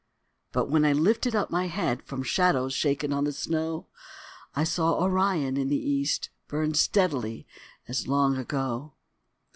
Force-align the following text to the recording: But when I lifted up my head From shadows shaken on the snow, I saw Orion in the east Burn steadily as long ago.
But 0.51 0.67
when 0.67 0.83
I 0.83 0.93
lifted 0.93 1.35
up 1.35 1.51
my 1.51 1.67
head 1.67 2.01
From 2.01 2.23
shadows 2.23 2.73
shaken 2.73 3.13
on 3.13 3.23
the 3.23 3.31
snow, 3.31 3.85
I 4.55 4.63
saw 4.63 4.99
Orion 4.99 5.57
in 5.57 5.67
the 5.69 5.77
east 5.77 6.31
Burn 6.47 6.73
steadily 6.73 7.45
as 7.87 8.07
long 8.07 8.35
ago. 8.35 8.95